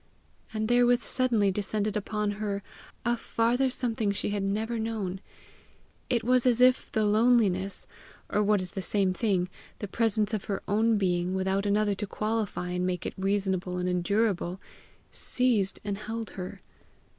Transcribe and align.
And 0.51 0.67
therewith 0.67 1.03
suddenly 1.03 1.51
descended 1.51 1.95
upon 1.95 2.31
her 2.41 2.63
a 3.05 3.15
farther 3.15 3.69
something 3.69 4.11
she 4.11 4.31
had 4.31 4.41
never 4.41 4.79
known; 4.79 5.21
it 6.09 6.23
was 6.23 6.47
as 6.47 6.59
if 6.59 6.91
the 6.91 7.05
loneliness, 7.05 7.85
or 8.27 8.41
what 8.41 8.61
is 8.61 8.71
the 8.71 8.81
same 8.81 9.13
thing, 9.13 9.47
the 9.77 9.87
presence 9.87 10.33
of 10.33 10.45
her 10.45 10.63
own 10.67 10.97
being 10.97 11.35
without 11.35 11.67
another 11.67 11.93
to 11.93 12.07
qualify 12.07 12.69
and 12.69 12.87
make 12.87 13.05
it 13.05 13.13
reasonable 13.15 13.77
and 13.77 13.87
endurable, 13.87 14.59
seized 15.11 15.79
and 15.85 15.99
held 15.99 16.31
her. 16.31 16.63